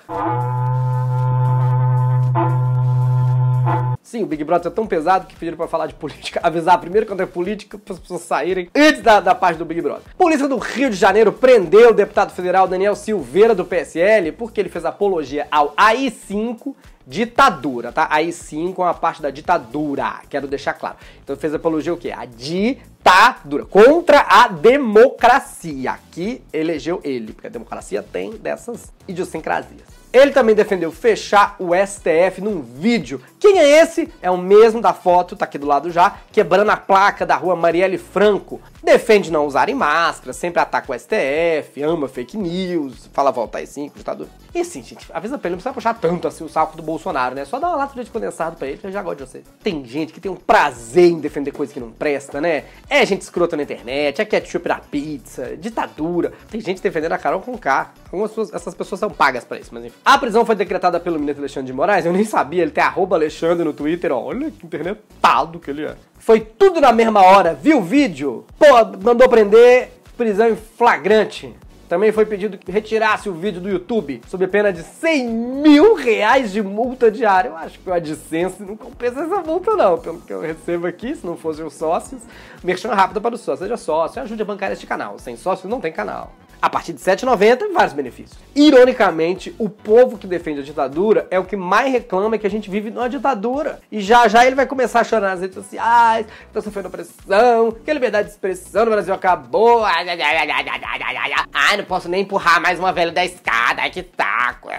Sim, 4.09 4.23
o 4.23 4.25
Big 4.25 4.43
Brother 4.43 4.71
é 4.71 4.73
tão 4.73 4.87
pesado 4.87 5.27
que 5.27 5.35
pediram 5.35 5.55
para 5.55 5.67
falar 5.67 5.85
de 5.85 5.93
política, 5.93 6.39
avisar 6.41 6.79
primeiro 6.79 7.05
quando 7.05 7.21
é 7.21 7.27
política, 7.27 7.77
para 7.77 7.93
as 7.93 7.99
pessoas 7.99 8.21
saírem 8.23 8.67
antes 8.75 9.03
da, 9.03 9.19
da 9.19 9.35
parte 9.35 9.57
do 9.57 9.65
Big 9.65 9.79
Brother. 9.83 10.01
Polícia 10.17 10.47
do 10.47 10.57
Rio 10.57 10.89
de 10.89 10.95
Janeiro 10.95 11.31
prendeu 11.31 11.91
o 11.91 11.93
deputado 11.93 12.31
federal 12.31 12.67
Daniel 12.67 12.95
Silveira 12.95 13.53
do 13.53 13.63
PSL 13.63 14.31
porque 14.31 14.59
ele 14.59 14.69
fez 14.69 14.83
apologia 14.83 15.47
ao 15.51 15.75
AI-5 15.77 16.73
ditadura, 17.05 17.91
tá? 17.91 18.07
AI-5 18.09 18.79
é 18.79 18.81
uma 18.81 18.95
parte 18.95 19.21
da 19.21 19.29
ditadura, 19.29 20.21
quero 20.27 20.47
deixar 20.47 20.73
claro. 20.73 20.95
Então 21.23 21.37
fez 21.37 21.53
apologia 21.53 21.93
o 21.93 21.97
quê? 21.97 22.09
A 22.09 22.25
ditadura, 22.25 23.63
contra 23.63 24.21
a 24.27 24.47
democracia, 24.47 25.99
que 26.11 26.41
elegeu 26.51 26.99
ele, 27.03 27.31
porque 27.31 27.45
a 27.45 27.51
democracia 27.51 28.01
tem 28.01 28.31
dessas 28.31 28.91
idiosincrasias. 29.07 29.98
Ele 30.11 30.31
também 30.31 30.55
defendeu 30.55 30.91
fechar 30.91 31.55
o 31.59 31.69
STF 31.75 32.41
num 32.41 32.61
vídeo. 32.61 33.21
Quem 33.39 33.59
é 33.59 33.81
esse? 33.81 34.11
É 34.21 34.31
o 34.31 34.37
mesmo 34.37 34.81
da 34.81 34.91
foto, 34.91 35.35
tá 35.35 35.45
aqui 35.45 35.59
do 35.59 35.67
lado 35.67 35.91
já, 35.91 36.17
quebrando 36.31 36.71
a 36.71 36.77
placa 36.77 37.27
da 37.27 37.35
rua 37.35 37.55
Marielle 37.55 37.99
Franco. 37.99 38.59
Defende 38.83 39.31
não 39.31 39.45
usarem 39.45 39.75
máscara, 39.75 40.31
sempre 40.33 40.61
ataca 40.61 40.91
o 40.91 40.97
STF, 40.97 41.83
ama 41.83 42.07
fake 42.07 42.37
news, 42.37 43.09
fala 43.11 43.31
volta 43.31 43.57
aí 43.57 43.67
sim, 43.67 43.91
ditador. 43.93 44.27
E 44.53 44.61
assim, 44.61 44.81
gente, 44.81 45.05
avisa 45.13 45.37
pra 45.37 45.47
ele, 45.47 45.55
não 45.55 45.57
precisa 45.57 45.73
puxar 45.73 45.93
tanto 45.93 46.27
assim 46.27 46.43
o 46.43 46.49
saco 46.49 46.75
do 46.75 46.81
Bolsonaro, 46.81 47.35
né? 47.35 47.45
Só 47.45 47.59
dá 47.59 47.67
uma 47.67 47.75
lata 47.75 48.03
de 48.03 48.09
condensado 48.09 48.55
pra 48.55 48.67
ele, 48.67 48.79
eu 48.81 48.91
já 48.91 49.03
gosto 49.03 49.17
de 49.17 49.29
você. 49.29 49.43
Tem 49.61 49.83
gente 49.85 50.13
que 50.13 50.19
tem 50.19 50.31
um 50.31 50.35
prazer 50.35 51.11
em 51.11 51.19
defender 51.19 51.51
coisa 51.51 51.73
que 51.73 51.79
não 51.79 51.91
presta, 51.91 52.39
né? 52.39 52.65
É 52.89 53.05
gente 53.05 53.21
escrota 53.21 53.55
na 53.55 53.63
internet, 53.63 54.21
é 54.21 54.25
ketchup 54.25 54.67
na 54.67 54.79
pizza, 54.79 55.57
ditadura. 55.57 56.33
Tem 56.49 56.61
gente 56.61 56.81
defendendo 56.81 57.11
a 57.11 57.17
Carol 57.17 57.41
com 57.41 57.57
K. 57.57 57.93
Algumas 58.11 58.53
essas 58.53 58.73
pessoas 58.73 58.99
são 58.99 59.09
pagas 59.09 59.43
pra 59.43 59.59
isso, 59.59 59.69
mas 59.73 59.85
enfim. 59.85 59.95
A 60.03 60.17
prisão 60.17 60.45
foi 60.45 60.55
decretada 60.55 60.99
pelo 60.99 61.19
ministro 61.19 61.41
Alexandre 61.41 61.67
de 61.67 61.73
Moraes, 61.73 62.05
eu 62.05 62.13
nem 62.13 62.23
sabia, 62.23 62.63
ele 62.63 62.71
tem 62.71 62.83
arroba 62.83 63.15
Alexandre 63.15 63.63
no 63.63 63.73
Twitter, 63.73 64.11
ó, 64.11 64.23
olha 64.23 64.49
que 64.49 64.65
internetado 64.65 65.59
que 65.59 65.69
ele 65.69 65.85
é. 65.85 65.95
Foi 66.19 66.41
tudo 66.41 66.79
na 66.81 66.91
mesma 66.91 67.21
hora, 67.21 67.53
viu 67.53 67.79
o 67.79 67.81
vídeo? 67.81 68.45
Pô, 68.57 68.65
mandou 69.03 69.27
prender, 69.27 69.89
prisão 70.17 70.49
em 70.49 70.55
flagrante. 70.55 71.55
Também 71.87 72.11
foi 72.11 72.23
pedido 72.23 72.55
que 72.55 72.71
retirasse 72.71 73.27
o 73.29 73.33
vídeo 73.33 73.59
do 73.59 73.67
YouTube 73.67 74.21
sob 74.27 74.45
pena 74.47 74.71
de 74.71 74.83
100 74.83 75.27
mil 75.27 75.95
reais 75.95 76.51
de 76.51 76.61
multa 76.61 77.09
diária. 77.09 77.49
Eu 77.49 77.57
acho 77.57 77.79
que 77.79 77.89
o 77.89 77.93
AdSense 77.93 78.61
não 78.61 78.77
compensa 78.77 79.21
essa 79.21 79.41
multa 79.41 79.75
não, 79.75 79.97
pelo 79.97 80.21
que 80.21 80.31
eu 80.31 80.39
recebo 80.39 80.85
aqui, 80.85 81.15
se 81.15 81.25
não 81.25 81.35
fossem 81.35 81.65
os 81.65 81.73
sócios. 81.73 82.21
Merchan 82.63 82.93
rápido 82.93 83.19
para 83.19 83.33
o 83.33 83.37
sócio, 83.37 83.65
seja 83.65 83.77
sócio, 83.77 84.21
ajude 84.21 84.41
a 84.43 84.45
bancar 84.45 84.71
este 84.71 84.85
canal. 84.85 85.17
Sem 85.17 85.35
sócio 85.35 85.67
não 85.67 85.81
tem 85.81 85.91
canal 85.91 86.31
a 86.61 86.69
partir 86.69 86.93
de 86.93 86.99
7,90, 86.99 87.73
vários 87.73 87.93
benefícios. 87.93 88.37
Ironicamente, 88.55 89.55
o 89.57 89.69
povo 89.69 90.17
que 90.17 90.27
defende 90.27 90.59
a 90.59 90.63
ditadura 90.63 91.27
é 91.31 91.39
o 91.39 91.45
que 91.45 91.55
mais 91.55 91.91
reclama 91.91 92.37
que 92.37 92.45
a 92.45 92.49
gente 92.49 92.69
vive 92.69 92.91
numa 92.91 93.09
ditadura. 93.09 93.79
E 93.91 94.01
já 94.01 94.27
já 94.27 94.45
ele 94.45 94.55
vai 94.55 94.65
começar 94.65 94.99
a 94.99 95.03
chorar 95.03 95.29
nas 95.29 95.41
redes 95.41 95.55
sociais, 95.55 96.25
tá 96.53 96.61
sofrendo 96.61 96.89
opressão, 96.89 97.71
que 97.71 97.89
a 97.89 97.93
liberdade 97.93 98.27
de 98.27 98.33
expressão 98.33 98.85
no 98.85 98.91
Brasil 98.91 99.13
acabou. 99.13 99.83
Ai, 99.85 101.77
não 101.77 101.85
posso 101.85 102.09
nem 102.09 102.21
empurrar 102.23 102.61
mais 102.61 102.77
uma 102.77 102.91
velha 102.91 103.11
da 103.11 103.23
escada, 103.23 103.81
ai 103.81 103.89
que 103.89 104.03
taco. 104.03 104.69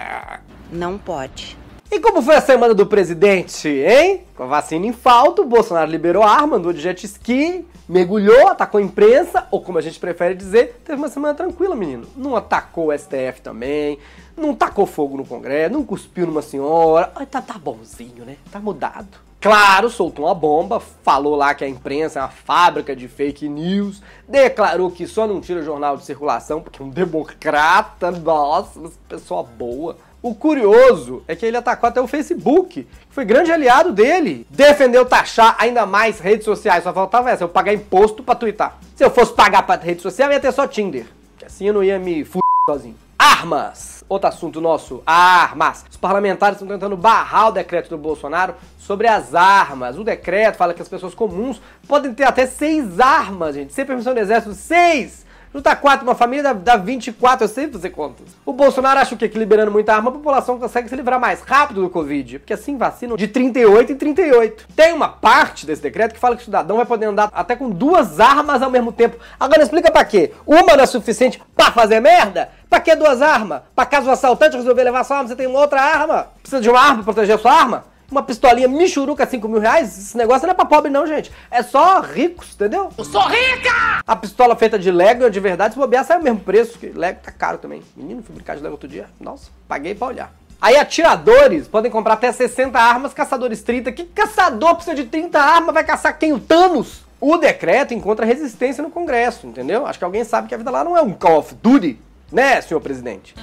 Não 0.71 0.99
pode. 0.99 1.59
E 1.91 1.99
como 1.99 2.23
foi 2.23 2.37
a 2.37 2.41
semana 2.41 2.73
do 2.73 2.87
presidente, 2.87 3.67
hein? 3.69 4.23
Com 4.37 4.45
a 4.45 4.47
vacina 4.47 4.87
em 4.87 4.93
falta, 4.93 5.43
o 5.43 5.45
Bolsonaro 5.45 5.91
liberou 5.91 6.23
arma, 6.23 6.57
andou 6.57 6.73
de 6.73 6.81
jet 6.81 7.05
ski, 7.05 7.67
mergulhou, 7.91 8.47
atacou 8.47 8.79
a 8.79 8.83
imprensa, 8.83 9.49
ou 9.51 9.61
como 9.61 9.77
a 9.77 9.81
gente 9.81 9.99
prefere 9.99 10.33
dizer, 10.33 10.81
teve 10.85 10.97
uma 10.97 11.09
semana 11.09 11.35
tranquila, 11.35 11.75
menino. 11.75 12.07
Não 12.17 12.37
atacou 12.37 12.89
o 12.89 12.97
STF 12.97 13.43
também, 13.43 13.99
não 14.37 14.55
tacou 14.55 14.87
fogo 14.87 15.17
no 15.17 15.27
Congresso, 15.27 15.75
não 15.75 15.85
cuspiu 15.85 16.25
numa 16.25 16.41
senhora. 16.41 17.11
Ai, 17.17 17.27
tá, 17.27 17.43
tá 17.43 17.59
bonzinho, 17.59 18.25
né? 18.25 18.37
Tá 18.53 18.61
mudado. 18.61 19.19
Claro, 19.41 19.91
soltou 19.91 20.27
uma 20.27 20.35
bomba, 20.35 20.79
falou 20.79 21.35
lá 21.35 21.53
que 21.53 21.65
a 21.65 21.69
imprensa 21.69 22.21
é 22.21 22.23
uma 22.23 22.29
fábrica 22.29 22.95
de 22.95 23.09
fake 23.09 23.49
news, 23.49 24.01
declarou 24.29 24.91
que 24.91 25.07
só 25.07 25.27
não 25.27 25.41
tira 25.41 25.63
jornal 25.63 25.97
de 25.97 26.05
circulação 26.05 26.61
porque 26.61 26.81
é 26.81 26.85
um 26.85 26.91
democrata, 26.91 28.13
nossa, 28.13 28.79
pessoa 29.09 29.43
boa. 29.43 29.97
O 30.23 30.35
curioso 30.35 31.23
é 31.27 31.35
que 31.35 31.47
ele 31.47 31.57
atacou 31.57 31.89
até 31.89 32.01
o 32.01 32.07
Facebook, 32.07 32.83
que 32.83 32.89
foi 33.15 33.25
grande 33.25 33.51
aliado 33.51 33.91
dele. 33.91 34.47
Defendeu 34.51 35.07
taxar 35.07 35.57
ainda 35.59 35.87
mais 35.87 36.21
redes 36.21 36.45
sociais. 36.45 36.85
Só 36.85 36.93
faltava 36.93 37.31
essa, 37.31 37.45
eu 37.45 37.49
pagar 37.49 37.73
imposto 37.73 38.23
pra 38.23 38.35
twittar. 38.35 38.79
Se 38.95 39.03
eu 39.03 39.11
fosse 39.11 39.33
pagar 39.33 39.63
pra 39.63 39.77
rede 39.77 40.03
social, 40.03 40.31
ia 40.31 40.39
ter 40.39 40.53
só 40.53 40.67
Tinder. 40.67 41.07
Que 41.39 41.47
assim 41.47 41.69
eu 41.69 41.75
não 41.75 41.83
ia 41.83 41.99
me 41.99 42.21
f 42.21 42.39
sozinho. 42.69 42.97
Armas! 43.19 44.05
Outro 44.09 44.29
assunto 44.29 44.61
nosso, 44.61 45.03
armas. 45.07 45.85
Os 45.89 45.97
parlamentares 45.97 46.57
estão 46.57 46.69
tentando 46.69 46.97
barrar 46.97 47.49
o 47.49 47.53
decreto 47.53 47.89
do 47.89 47.97
Bolsonaro 47.97 48.55
sobre 48.79 49.07
as 49.07 49.35
armas. 49.35 49.97
O 49.97 50.05
decreto 50.05 50.57
fala 50.57 50.75
que 50.75 50.83
as 50.83 50.89
pessoas 50.89 51.15
comuns 51.15 51.63
podem 51.87 52.13
ter 52.13 52.25
até 52.25 52.45
seis 52.45 52.99
armas, 53.01 53.55
gente. 53.55 53.73
Sem 53.73 53.87
permissão 53.87 54.13
do 54.13 54.21
exército, 54.21 54.53
seis! 54.53 55.25
Juntar 55.53 55.77
4 55.77 56.07
uma 56.07 56.15
família 56.15 56.45
dá, 56.45 56.53
dá 56.53 56.77
24, 56.77 57.45
eu 57.45 57.49
sei 57.49 57.69
fazer 57.69 57.91
contas. 57.91 58.29
O 58.47 58.53
Bolsonaro 58.53 59.01
acha 59.01 59.17
o 59.17 59.19
quê? 59.19 59.29
Que 59.29 59.37
liberando 59.37 59.73
muita 59.73 59.93
arma, 59.93 60.09
a 60.09 60.13
população 60.13 60.61
consegue 60.61 60.89
se 60.89 60.95
livrar 60.95 61.19
mais 61.19 61.41
rápido 61.41 61.83
do 61.83 61.91
Covid. 61.91 62.39
Porque 62.39 62.53
assim 62.53 62.77
vacinam 62.77 63.17
de 63.17 63.27
38 63.27 63.93
em 63.93 63.97
38. 63.97 64.69
Tem 64.77 64.93
uma 64.93 65.09
parte 65.09 65.67
desse 65.67 65.83
decreto 65.83 66.15
que 66.15 66.21
fala 66.21 66.37
que 66.37 66.43
o 66.43 66.45
cidadão 66.45 66.77
vai 66.77 66.87
poder 66.87 67.07
andar 67.07 67.31
até 67.33 67.57
com 67.57 67.69
duas 67.69 68.21
armas 68.21 68.63
ao 68.63 68.71
mesmo 68.71 68.93
tempo. 68.93 69.19
Agora 69.41 69.63
explica 69.63 69.91
pra 69.91 70.05
quê? 70.05 70.33
Uma 70.47 70.77
não 70.77 70.85
é 70.85 70.87
suficiente 70.87 71.43
pra 71.57 71.73
fazer 71.73 71.99
merda? 71.99 72.51
Pra 72.69 72.79
que 72.79 72.95
duas 72.95 73.21
armas? 73.21 73.63
Pra 73.75 73.85
caso 73.85 74.07
o 74.07 74.13
assaltante 74.13 74.57
resolver 74.57 74.85
levar 74.85 75.03
sua 75.03 75.17
arma, 75.17 75.29
você 75.29 75.35
tem 75.35 75.49
uma 75.49 75.59
outra 75.59 75.83
arma? 75.83 76.29
Precisa 76.41 76.63
de 76.63 76.71
uma 76.71 76.81
arma 76.81 77.03
pra 77.03 77.13
proteger 77.13 77.37
sua 77.41 77.53
arma? 77.53 77.85
Uma 78.11 78.23
pistolinha 78.23 78.67
michuruca 78.67 79.25
5 79.25 79.47
mil 79.49 79.61
reais, 79.61 79.97
esse 79.97 80.17
negócio 80.17 80.45
não 80.47 80.53
é 80.53 80.55
pra 80.55 80.65
pobre 80.65 80.91
não, 80.91 81.07
gente. 81.07 81.31
É 81.51 81.63
só 81.63 82.01
ricos, 82.01 82.55
entendeu? 82.55 82.91
Eu 82.99 83.05
sou 83.05 83.23
rica! 83.23 84.03
A 84.05 84.17
pistola 84.17 84.57
feita 84.57 84.77
de 84.77 84.91
Lego 84.91 85.31
de 85.31 85.39
verdade, 85.39 85.75
se 85.75 85.81
bobear, 85.81 86.05
sai 86.05 86.19
o 86.19 86.23
mesmo 86.23 86.41
preço, 86.41 86.77
que 86.77 86.89
Lego 86.89 87.21
tá 87.23 87.31
caro 87.31 87.59
também. 87.59 87.83
Menino, 87.97 88.23
fui 88.23 88.35
brincar 88.35 88.57
de 88.57 88.63
Lego 88.63 88.75
outro 88.75 88.89
dia. 88.89 89.07
Nossa, 89.21 89.51
paguei 89.69 89.95
pra 89.95 90.09
olhar. 90.09 90.33
Aí 90.61 90.77
atiradores 90.77 91.69
podem 91.69 91.91
comprar 91.91 92.15
até 92.15 92.31
60 92.33 92.79
armas, 92.79 93.15
caçadores 93.15 93.63
30. 93.63 93.93
Que 93.93 94.05
caçador 94.05 94.75
precisa 94.75 94.97
de 94.97 95.05
30 95.05 95.39
armas? 95.39 95.73
Vai 95.73 95.85
caçar 95.85 96.19
quem? 96.19 96.33
O 96.33 96.41
Thanos? 96.41 97.03
O 97.21 97.37
decreto 97.37 97.95
encontra 97.95 98.27
resistência 98.27 98.83
no 98.83 98.91
Congresso, 98.91 99.47
entendeu? 99.47 99.87
Acho 99.87 99.99
que 99.99 100.05
alguém 100.05 100.25
sabe 100.25 100.49
que 100.49 100.55
a 100.55 100.59
vida 100.59 100.71
lá 100.71 100.83
não 100.83 100.97
é 100.97 101.03
um 101.03 101.13
Call 101.13 101.39
of 101.39 101.55
Duty, 101.55 101.99
né, 102.33 102.61
senhor 102.61 102.81
presidente? 102.81 103.35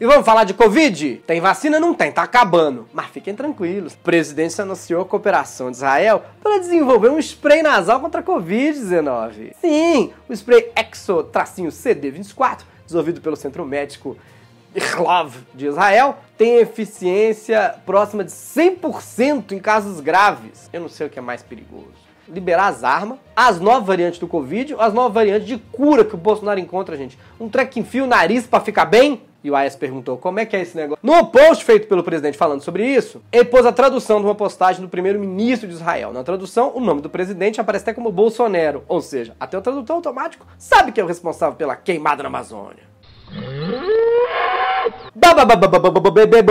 E 0.00 0.06
vamos 0.06 0.24
falar 0.24 0.44
de 0.44 0.54
Covid? 0.54 1.24
Tem 1.26 1.40
vacina? 1.40 1.80
Não 1.80 1.92
tem, 1.92 2.12
tá 2.12 2.22
acabando. 2.22 2.86
Mas 2.92 3.06
fiquem 3.06 3.34
tranquilos. 3.34 3.94
O 3.94 3.98
presidente 3.98 4.62
anunciou 4.62 5.02
a 5.02 5.04
cooperação 5.04 5.72
de 5.72 5.78
Israel 5.78 6.22
para 6.40 6.60
desenvolver 6.60 7.08
um 7.08 7.18
spray 7.18 7.62
nasal 7.62 7.98
contra 7.98 8.20
a 8.20 8.24
Covid-19. 8.24 9.54
Sim, 9.60 10.12
o 10.28 10.32
spray 10.32 10.70
Exo-CD24, 10.76 12.60
desenvolvido 12.86 13.20
pelo 13.20 13.34
Centro 13.34 13.66
Médico 13.66 14.16
Irlov 14.72 15.34
de 15.52 15.66
Israel, 15.66 16.18
tem 16.36 16.58
eficiência 16.58 17.74
próxima 17.84 18.22
de 18.22 18.30
100% 18.30 19.50
em 19.50 19.58
casos 19.58 19.98
graves. 19.98 20.70
Eu 20.72 20.80
não 20.82 20.88
sei 20.88 21.08
o 21.08 21.10
que 21.10 21.18
é 21.18 21.22
mais 21.22 21.42
perigoso. 21.42 22.06
Liberar 22.28 22.68
as 22.68 22.84
armas, 22.84 23.18
as 23.34 23.58
novas 23.58 23.88
variantes 23.88 24.20
do 24.20 24.28
Covid, 24.28 24.76
as 24.78 24.94
novas 24.94 25.12
variantes 25.12 25.48
de 25.48 25.58
cura 25.58 26.04
que 26.04 26.14
o 26.14 26.18
Bolsonaro 26.18 26.60
encontra, 26.60 26.96
gente. 26.96 27.18
Um 27.40 27.48
treco 27.48 27.80
enfia 27.80 28.04
o 28.04 28.06
nariz 28.06 28.46
para 28.46 28.60
ficar 28.60 28.84
bem? 28.84 29.26
E 29.42 29.50
o 29.50 29.56
AES 29.56 29.76
perguntou 29.76 30.16
como 30.16 30.40
é 30.40 30.46
que 30.46 30.56
é 30.56 30.60
esse 30.60 30.76
negócio. 30.76 30.98
No 31.02 31.26
post 31.26 31.64
feito 31.64 31.86
pelo 31.86 32.02
presidente 32.02 32.36
falando 32.36 32.60
sobre 32.60 32.84
isso, 32.84 33.22
ele 33.30 33.44
pôs 33.44 33.64
a 33.64 33.72
tradução 33.72 34.20
de 34.20 34.26
uma 34.26 34.34
postagem 34.34 34.82
do 34.82 34.88
primeiro-ministro 34.88 35.68
de 35.68 35.74
Israel. 35.74 36.12
Na 36.12 36.24
tradução, 36.24 36.72
o 36.74 36.80
nome 36.80 37.00
do 37.00 37.08
presidente 37.08 37.60
aparece 37.60 37.84
até 37.84 37.94
como 37.94 38.10
Bolsonaro. 38.10 38.82
Ou 38.88 39.00
seja, 39.00 39.36
até 39.38 39.56
o 39.56 39.62
tradutor 39.62 39.96
automático 39.96 40.46
sabe 40.58 40.90
que 40.90 41.00
é 41.00 41.04
o 41.04 41.06
responsável 41.06 41.56
pela 41.56 41.76
queimada 41.76 42.22
na 42.22 42.28
Amazônia. 42.28 42.88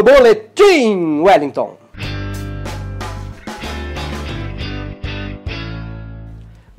Boletim 0.03 1.21
Wellington. 1.21 1.77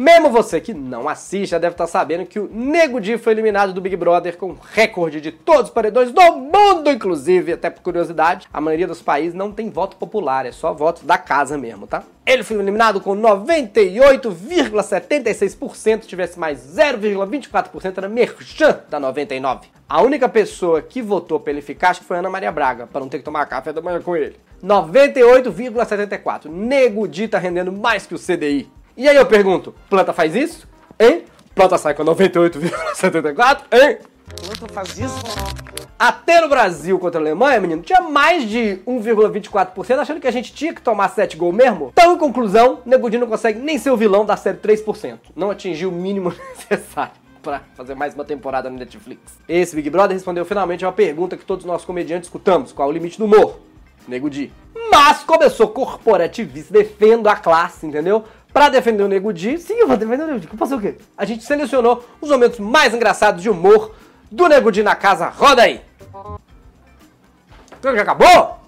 Mesmo 0.00 0.30
você 0.30 0.60
que 0.60 0.72
não 0.72 1.08
assiste 1.08 1.50
já 1.50 1.58
deve 1.58 1.74
estar 1.74 1.88
sabendo 1.88 2.24
que 2.24 2.38
o 2.38 2.48
Nego 2.48 3.00
Di 3.00 3.18
foi 3.18 3.32
eliminado 3.32 3.72
do 3.72 3.80
Big 3.80 3.96
Brother 3.96 4.36
com 4.36 4.54
recorde 4.72 5.20
de 5.20 5.32
todos 5.32 5.64
os 5.64 5.70
paredões 5.70 6.12
do 6.12 6.36
mundo, 6.36 6.88
inclusive, 6.88 7.54
até 7.54 7.68
por 7.68 7.82
curiosidade, 7.82 8.46
a 8.52 8.60
maioria 8.60 8.86
dos 8.86 9.02
países 9.02 9.34
não 9.34 9.50
tem 9.50 9.70
voto 9.70 9.96
popular, 9.96 10.46
é 10.46 10.52
só 10.52 10.72
voto 10.72 11.04
da 11.04 11.18
casa 11.18 11.58
mesmo, 11.58 11.88
tá? 11.88 12.04
Ele 12.24 12.44
foi 12.44 12.58
eliminado 12.58 13.00
com 13.00 13.16
98,76%, 13.16 16.02
se 16.02 16.06
tivesse 16.06 16.38
mais 16.38 16.60
0,24% 16.60 17.98
era 17.98 18.08
merchan 18.08 18.78
da 18.88 19.00
99. 19.00 19.66
A 19.88 20.00
única 20.00 20.28
pessoa 20.28 20.80
que 20.80 21.02
votou 21.02 21.40
pra 21.40 21.52
ele 21.52 21.60
ficar 21.60 21.90
acho 21.90 22.02
que 22.02 22.06
foi 22.06 22.18
Ana 22.18 22.30
Maria 22.30 22.52
Braga, 22.52 22.86
para 22.86 23.00
não 23.00 23.08
ter 23.08 23.18
que 23.18 23.24
tomar 23.24 23.44
café 23.46 23.72
da 23.72 23.82
manhã 23.82 24.00
com 24.00 24.14
ele. 24.14 24.36
98,74. 24.62 26.48
Nego 26.48 27.08
Di 27.08 27.26
tá 27.26 27.38
rendendo 27.38 27.72
mais 27.72 28.06
que 28.06 28.14
o 28.14 28.18
CDI. 28.18 28.77
E 28.98 29.08
aí 29.08 29.14
eu 29.14 29.26
pergunto, 29.26 29.72
planta 29.88 30.12
faz 30.12 30.34
isso? 30.34 30.66
Hein? 30.98 31.22
Planta 31.54 31.78
sai 31.78 31.94
com 31.94 32.04
98,74? 32.04 33.60
Hein? 33.70 33.98
Planta 34.44 34.72
faz 34.74 34.98
isso? 34.98 35.14
Até 35.96 36.40
no 36.40 36.48
Brasil 36.48 36.98
contra 36.98 37.20
a 37.20 37.22
Alemanha, 37.22 37.60
menino, 37.60 37.80
tinha 37.80 38.00
mais 38.00 38.42
de 38.50 38.80
1,24% 38.84 40.00
achando 40.00 40.20
que 40.20 40.26
a 40.26 40.32
gente 40.32 40.52
tinha 40.52 40.74
que 40.74 40.82
tomar 40.82 41.10
7 41.10 41.36
gols 41.36 41.54
mesmo. 41.54 41.92
Então, 41.92 42.12
em 42.12 42.18
conclusão, 42.18 42.80
Negudinho 42.84 43.20
não 43.20 43.28
consegue 43.28 43.60
nem 43.60 43.78
ser 43.78 43.92
o 43.92 43.96
vilão 43.96 44.26
da 44.26 44.36
série 44.36 44.58
3%. 44.58 45.16
Não 45.36 45.52
atingiu 45.52 45.90
o 45.90 45.92
mínimo 45.92 46.34
necessário 46.68 47.12
para 47.40 47.62
fazer 47.76 47.94
mais 47.94 48.16
uma 48.16 48.24
temporada 48.24 48.68
no 48.68 48.76
Netflix. 48.76 49.38
Esse 49.48 49.76
Big 49.76 49.88
Brother 49.90 50.16
respondeu 50.16 50.44
finalmente 50.44 50.84
a 50.84 50.88
uma 50.88 50.92
pergunta 50.92 51.36
que 51.36 51.44
todos 51.44 51.64
nós 51.64 51.84
comediantes 51.84 52.26
escutamos: 52.26 52.72
qual 52.72 52.88
é 52.88 52.90
o 52.90 52.94
limite 52.94 53.16
do 53.16 53.26
humor? 53.26 53.60
Nego 54.08 54.28
Di. 54.28 54.50
Mas 54.90 55.22
começou 55.22 55.68
corporativista, 55.68 56.72
defendo 56.72 57.28
a 57.28 57.36
classe, 57.36 57.86
entendeu? 57.86 58.24
Pra 58.52 58.68
defender 58.68 59.02
o 59.02 59.08
Nego 59.08 59.32
Di, 59.32 59.58
sim, 59.58 59.74
eu 59.74 59.86
vou 59.86 59.96
defender 59.96 60.24
o 60.24 60.26
Nego 60.26 60.40
Di. 60.40 60.46
Passou 60.48 60.78
o 60.78 60.80
quê? 60.80 60.96
A 61.16 61.24
gente 61.24 61.44
selecionou 61.44 62.04
os 62.20 62.30
momentos 62.30 62.58
mais 62.58 62.94
engraçados 62.94 63.42
de 63.42 63.50
humor 63.50 63.94
do 64.30 64.48
Nego 64.48 64.70
Di 64.70 64.82
na 64.82 64.94
casa. 64.94 65.28
Roda 65.28 65.62
aí! 65.62 65.80
Já 67.82 68.02
acabou? 68.02 68.58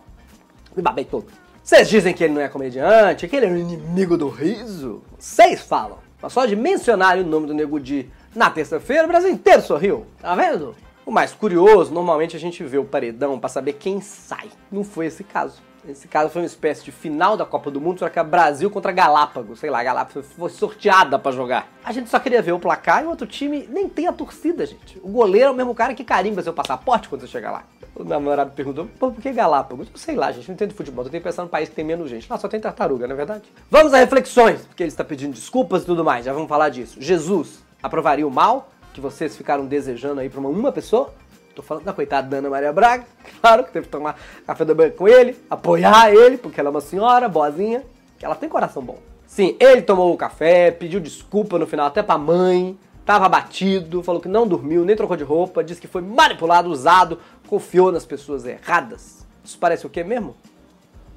Me 0.76 0.82
babei 0.82 1.04
todo. 1.04 1.26
Vocês 1.62 1.88
dizem 1.88 2.14
que 2.14 2.24
ele 2.24 2.34
não 2.34 2.40
é 2.40 2.48
comediante, 2.48 3.26
que 3.26 3.36
ele 3.36 3.46
é 3.46 3.48
o 3.50 3.56
inimigo 3.56 4.16
do 4.16 4.28
riso? 4.28 5.02
Vocês 5.18 5.60
falam. 5.60 5.98
Mas 6.22 6.32
só 6.32 6.44
de 6.44 6.54
mencionarem 6.54 7.22
o 7.22 7.26
nome 7.26 7.46
do 7.46 7.54
Nego 7.54 7.80
Di 7.80 8.10
na 8.34 8.50
terça-feira, 8.50 9.04
o 9.04 9.08
Brasil 9.08 9.30
inteiro 9.30 9.62
sorriu. 9.62 10.06
Tá 10.20 10.34
vendo? 10.34 10.74
O 11.04 11.10
mais 11.10 11.32
curioso, 11.32 11.92
normalmente 11.92 12.36
a 12.36 12.40
gente 12.40 12.62
vê 12.62 12.78
o 12.78 12.84
paredão 12.84 13.38
pra 13.38 13.48
saber 13.48 13.72
quem 13.74 14.00
sai. 14.00 14.48
Não 14.70 14.84
foi 14.84 15.06
esse 15.06 15.24
caso. 15.24 15.60
Esse 15.88 16.06
caso 16.06 16.30
foi 16.30 16.42
uma 16.42 16.46
espécie 16.46 16.84
de 16.84 16.92
final 16.92 17.36
da 17.36 17.44
Copa 17.44 17.70
do 17.70 17.80
Mundo, 17.80 18.00
só 18.00 18.08
que 18.08 18.18
é 18.18 18.22
Brasil 18.22 18.70
contra 18.70 18.92
Galápagos. 18.92 19.58
Sei 19.58 19.70
lá, 19.70 19.82
Galápagos 19.82 20.26
foi 20.32 20.50
sorteada 20.50 21.18
pra 21.18 21.32
jogar. 21.32 21.68
A 21.84 21.92
gente 21.92 22.10
só 22.10 22.18
queria 22.18 22.42
ver 22.42 22.52
o 22.52 22.58
placar 22.58 23.02
e 23.02 23.06
o 23.06 23.10
outro 23.10 23.26
time 23.26 23.66
nem 23.70 23.88
tem 23.88 24.06
a 24.06 24.12
torcida, 24.12 24.66
gente. 24.66 24.98
O 25.02 25.08
goleiro 25.08 25.48
é 25.48 25.50
o 25.50 25.54
mesmo 25.54 25.74
cara 25.74 25.94
que 25.94 26.04
carimba 26.04 26.42
seu 26.42 26.52
passaporte 26.52 27.08
quando 27.08 27.22
você 27.22 27.26
chegar 27.26 27.50
lá. 27.50 27.64
O 27.94 28.04
namorado 28.04 28.52
perguntou, 28.52 28.86
por 28.98 29.12
que 29.14 29.32
Galápagos? 29.32 29.88
Eu 29.92 29.98
sei 29.98 30.14
lá, 30.14 30.30
gente, 30.30 30.48
não 30.48 30.54
entendo 30.54 30.74
futebol. 30.74 31.04
Eu 31.04 31.10
tenho 31.10 31.22
que 31.22 31.28
pensar 31.28 31.42
num 31.42 31.48
país 31.48 31.68
que 31.68 31.74
tem 31.74 31.84
menos 31.84 32.08
gente. 32.08 32.30
Lá 32.30 32.38
só 32.38 32.46
tem 32.46 32.60
tartaruga, 32.60 33.06
não 33.06 33.14
é 33.14 33.16
verdade? 33.16 33.44
Vamos 33.70 33.92
a 33.94 33.98
reflexões, 33.98 34.60
porque 34.66 34.82
ele 34.82 34.88
está 34.88 35.04
pedindo 35.04 35.32
desculpas 35.32 35.82
e 35.82 35.86
tudo 35.86 36.04
mais. 36.04 36.24
Já 36.24 36.32
vamos 36.32 36.48
falar 36.48 36.68
disso. 36.68 36.96
Jesus 37.00 37.62
aprovaria 37.82 38.26
o 38.26 38.30
mal 38.30 38.70
que 38.92 39.00
vocês 39.00 39.36
ficaram 39.36 39.66
desejando 39.66 40.20
aí 40.20 40.28
pra 40.28 40.40
uma, 40.40 40.48
uma 40.48 40.72
pessoa? 40.72 41.12
Tô 41.54 41.62
falando 41.62 41.84
da 41.84 41.92
coitada 41.92 42.28
da 42.28 42.36
Ana 42.38 42.50
Maria 42.50 42.72
Braga, 42.72 43.04
claro 43.40 43.64
que 43.64 43.72
teve 43.72 43.86
que 43.86 43.92
tomar 43.92 44.18
café 44.46 44.64
da 44.64 44.74
manhã 44.74 44.90
com 44.90 45.08
ele, 45.08 45.36
apoiar 45.48 46.12
ele, 46.14 46.38
porque 46.38 46.60
ela 46.60 46.68
é 46.68 46.70
uma 46.70 46.80
senhora 46.80 47.28
boazinha, 47.28 47.84
que 48.18 48.24
ela 48.24 48.34
tem 48.34 48.48
coração 48.48 48.82
bom. 48.82 48.98
Sim, 49.26 49.56
ele 49.60 49.82
tomou 49.82 50.12
o 50.12 50.16
café, 50.16 50.70
pediu 50.70 51.00
desculpa 51.00 51.58
no 51.58 51.66
final 51.66 51.86
até 51.86 52.02
pra 52.02 52.18
mãe, 52.18 52.78
tava 53.04 53.26
abatido, 53.26 54.02
falou 54.02 54.20
que 54.20 54.28
não 54.28 54.46
dormiu, 54.46 54.84
nem 54.84 54.96
trocou 54.96 55.16
de 55.16 55.24
roupa, 55.24 55.62
disse 55.62 55.80
que 55.80 55.88
foi 55.88 56.02
manipulado, 56.02 56.70
usado, 56.70 57.18
confiou 57.46 57.92
nas 57.92 58.04
pessoas 58.04 58.44
erradas. 58.44 59.26
Isso 59.44 59.58
parece 59.58 59.86
o 59.86 59.90
quê 59.90 60.02
mesmo? 60.04 60.36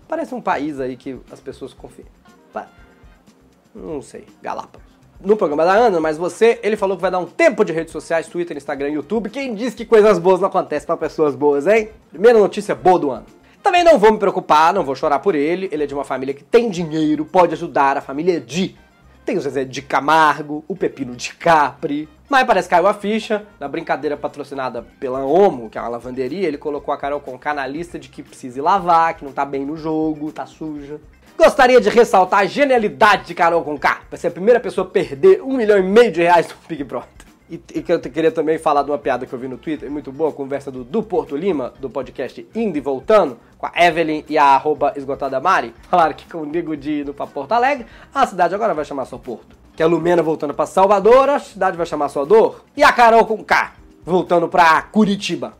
Parece 0.08 0.34
um 0.36 0.42
país 0.42 0.80
aí 0.80 0.96
que 0.96 1.20
as 1.32 1.40
pessoas 1.40 1.74
confiam. 1.74 2.08
Não 3.74 4.02
sei, 4.02 4.28
Galápagos. 4.42 4.93
No 5.24 5.38
programa 5.38 5.64
da 5.64 5.72
Ana, 5.72 6.02
mas 6.02 6.18
você, 6.18 6.60
ele 6.62 6.76
falou 6.76 6.98
que 6.98 7.02
vai 7.02 7.10
dar 7.10 7.20
um 7.20 7.26
tempo 7.26 7.64
de 7.64 7.72
redes 7.72 7.94
sociais, 7.94 8.28
Twitter, 8.28 8.58
Instagram, 8.58 8.90
YouTube. 8.90 9.30
Quem 9.30 9.56
diz 9.56 9.74
que 9.74 9.86
coisas 9.86 10.20
boas 10.20 10.42
não 10.42 10.50
acontecem 10.50 10.86
para 10.86 10.98
pessoas 10.98 11.34
boas, 11.34 11.66
hein? 11.66 11.92
Primeira 12.10 12.38
notícia 12.38 12.76
boa 12.76 13.00
do 13.00 13.10
ano. 13.10 13.26
Também 13.64 13.86
não 13.86 13.98
vou 13.98 14.12
me 14.12 14.20
preocupar, 14.20 14.74
não 14.74 14.84
vou 14.84 14.96
chorar 14.96 15.20
por 15.20 15.34
ele. 15.34 15.70
Ele 15.72 15.86
é 15.86 15.88
de 15.88 15.94
uma 15.94 16.04
família 16.04 16.34
que 16.34 16.44
tem 16.44 16.70
dinheiro, 16.70 17.24
pode 17.24 17.54
ajudar 17.54 17.96
a 17.96 18.02
família 18.02 18.38
de. 18.42 18.76
Tem 19.26 19.38
o 19.38 19.42
Zezé 19.42 19.64
de 19.64 19.82
Camargo, 19.82 20.66
o 20.68 20.76
Pepino 20.76 21.16
de 21.16 21.34
Capri. 21.36 22.10
Mas 22.30 22.46
parece 22.46 22.68
que 22.68 22.76
caiu 22.76 22.88
a 22.88 22.94
ficha. 22.94 23.46
Na 23.62 23.70
brincadeira 23.70 24.18
patrocinada 24.18 24.86
pela 25.00 25.24
Omo, 25.24 25.70
que 25.70 25.78
é 25.78 25.82
uma 25.82 25.88
lavanderia, 25.88 26.50
ele 26.50 26.58
colocou 26.58 26.94
a 26.94 26.98
Carol 26.98 27.22
Conká 27.22 27.54
na 27.54 27.66
lista 27.66 27.98
de 27.98 28.10
que 28.10 28.22
precisa 28.22 28.60
ir 28.60 28.62
lavar, 28.62 29.14
que 29.14 29.24
não 29.24 29.32
tá 29.32 29.46
bem 29.46 29.66
no 29.66 29.78
jogo, 29.78 30.34
tá 30.34 30.46
suja. 30.46 31.00
Gostaria 31.44 31.82
de 31.82 31.90
ressaltar 31.90 32.40
a 32.40 32.46
genialidade 32.46 33.26
de 33.26 33.36
Carol 33.36 33.62
Conká, 33.66 34.00
pra 34.10 34.18
ser 34.18 34.28
a 34.28 34.32
primeira 34.32 34.62
pessoa 34.62 34.88
a 34.88 34.90
perder 34.90 35.42
um 35.42 35.58
milhão 35.58 35.78
e 35.78 35.84
meio 35.84 36.10
de 36.10 36.22
reais 36.22 36.48
no 36.48 36.56
Big 36.70 36.86
Brother. 36.86 37.10
E, 37.50 37.58
que 37.58 37.92
eu 37.92 38.00
queria 38.00 38.32
também 38.32 38.58
falar 38.58 38.82
de 38.82 38.90
uma 38.90 38.98
piada 38.98 39.26
que 39.26 39.34
eu 39.34 39.38
vi 39.38 39.50
no 39.50 39.58
Twitter, 39.58 39.92
muito 39.92 40.10
boa, 40.10 40.32
conversa 40.32 40.72
do, 40.72 40.86
do 40.86 41.04
Porto 41.04 41.36
Lima, 41.36 41.74
do 41.82 41.90
podcast 41.90 42.48
Indo 42.56 42.78
e 42.78 42.82
Voltando, 42.82 43.38
com 43.58 43.66
a 43.66 43.74
Evelyn 43.76 44.24
e 44.30 44.38
a 44.38 44.46
arroba 44.46 44.94
esgotada 44.96 45.38
Mari. 45.42 45.76
Falaram 45.90 46.14
que 46.14 46.26
com 46.32 46.38
o 46.38 46.46
Nego 46.46 46.78
de 46.78 47.02
indo 47.02 47.14
pra 47.14 47.28
Porto 47.28 47.52
Alegre, 47.52 47.88
a 48.16 48.26
cidade 48.26 48.56
agora 48.56 48.74
vai 48.74 48.86
chamar 48.86 49.04
só 49.04 49.18
Porto. 49.18 49.58
Que 49.76 49.84
a 49.84 49.86
Lumena 49.86 50.24
voltando 50.24 50.54
pra 50.54 50.66
Salvador, 50.66 51.28
a 51.28 51.40
cidade 51.40 51.76
vai 51.76 51.86
chamar 51.86 52.08
só 52.08 52.24
Dor. 52.24 52.64
E 52.78 52.82
a 52.82 52.94
Carol 52.94 53.26
Conká 53.26 53.74
voltando 54.06 54.48
pra 54.48 54.82
Curitiba. 54.84 55.58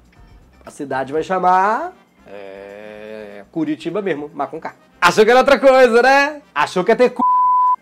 A 0.66 0.72
cidade 0.72 1.12
vai 1.12 1.24
chamar. 1.24 1.92
É. 2.26 3.44
Curitiba 3.52 4.02
mesmo, 4.02 4.32
mas 4.34 4.50
com 4.50 4.62
K. 4.62 4.74
Achou 5.04 5.26
que 5.26 5.32
era 5.32 5.42
outra 5.42 5.60
coisa, 5.60 6.02
né? 6.02 6.42
Achou 6.56 6.82
que 6.82 6.90
ia 6.90 6.96
ter 6.96 7.10
c. 7.10 7.16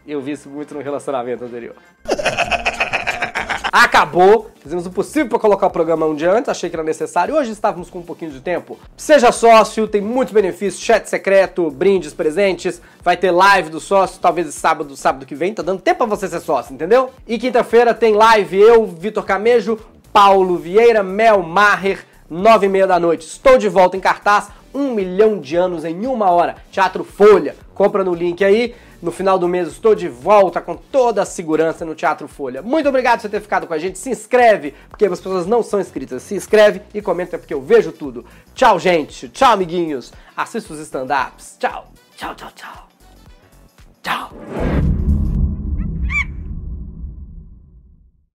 Eu 0.07 0.19
vi 0.21 0.31
isso 0.31 0.49
muito 0.49 0.73
no 0.73 0.81
relacionamento 0.81 1.45
anterior. 1.45 1.75
Acabou. 3.71 4.49
Fizemos 4.59 4.87
o 4.87 4.89
possível 4.89 5.29
para 5.29 5.37
colocar 5.37 5.67
o 5.67 5.69
programa 5.69 6.07
um 6.07 6.15
dia 6.15 6.31
antes, 6.31 6.49
achei 6.49 6.67
que 6.67 6.75
era 6.75 6.83
necessário. 6.83 7.35
Hoje 7.35 7.51
estávamos 7.51 7.91
com 7.91 7.99
um 7.99 8.01
pouquinho 8.01 8.31
de 8.31 8.41
tempo. 8.41 8.79
Seja 8.97 9.31
sócio, 9.31 9.87
tem 9.87 10.01
muitos 10.01 10.33
benefícios, 10.33 10.83
chat 10.83 11.07
secreto, 11.07 11.69
brindes, 11.69 12.11
presentes, 12.11 12.81
vai 13.03 13.15
ter 13.15 13.29
live 13.29 13.69
do 13.69 13.79
sócio, 13.79 14.19
talvez 14.19 14.51
sábado, 14.55 14.97
sábado 14.97 15.23
que 15.23 15.35
vem, 15.35 15.53
tá 15.53 15.61
dando 15.61 15.79
tempo 15.79 15.99
para 15.99 16.07
você 16.07 16.27
ser 16.27 16.39
sócio, 16.39 16.73
entendeu? 16.73 17.11
E 17.27 17.37
quinta-feira 17.37 17.93
tem 17.93 18.15
live 18.15 18.59
eu, 18.59 18.87
Vitor 18.87 19.23
Camejo, 19.23 19.77
Paulo 20.11 20.57
Vieira, 20.57 21.03
Mel 21.03 21.43
Maher, 21.43 22.03
nove 22.27 22.65
e 22.65 22.69
meia 22.69 22.87
da 22.87 22.99
noite. 22.99 23.27
Estou 23.27 23.59
de 23.59 23.69
volta 23.69 23.95
em 23.95 23.99
cartaz 23.99 24.49
um 24.73 24.93
milhão 24.93 25.39
de 25.39 25.55
anos 25.55 25.85
em 25.85 26.05
uma 26.05 26.29
hora. 26.29 26.55
Teatro 26.71 27.03
Folha, 27.03 27.55
compra 27.73 28.03
no 28.03 28.13
link 28.13 28.43
aí. 28.43 28.75
No 29.01 29.11
final 29.11 29.39
do 29.39 29.47
mês 29.47 29.67
estou 29.67 29.95
de 29.95 30.07
volta 30.07 30.61
com 30.61 30.75
toda 30.75 31.23
a 31.23 31.25
segurança 31.25 31.83
no 31.83 31.95
Teatro 31.95 32.27
Folha. 32.27 32.61
Muito 32.61 32.87
obrigado 32.87 33.21
por 33.21 33.29
ter 33.31 33.41
ficado 33.41 33.65
com 33.65 33.73
a 33.73 33.79
gente. 33.79 33.97
Se 33.97 34.11
inscreve, 34.11 34.75
porque 34.89 35.05
as 35.05 35.19
pessoas 35.19 35.47
não 35.47 35.63
são 35.63 35.79
inscritas. 35.79 36.21
Se 36.21 36.35
inscreve 36.35 36.83
e 36.93 37.01
comenta 37.01 37.39
porque 37.39 37.53
eu 37.53 37.61
vejo 37.61 37.91
tudo. 37.91 38.23
Tchau, 38.53 38.77
gente. 38.77 39.27
Tchau, 39.29 39.53
amiguinhos. 39.53 40.13
Assista 40.37 40.73
os 40.73 40.79
stand-ups. 40.79 41.57
Tchau. 41.59 41.87
Tchau, 42.15 42.35
tchau, 42.35 42.51
tchau. 42.53 42.87
Tchau. 44.03 45.00